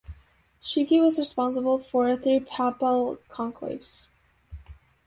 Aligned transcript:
Chigi 0.63 0.99
was 0.99 1.19
responsible 1.19 1.77
for 1.77 2.15
three 2.15 2.39
papal 2.39 3.19
conclaves. 3.29 4.07